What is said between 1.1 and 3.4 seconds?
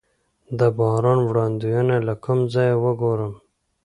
وړاندوینه له کوم ځای وګورم؟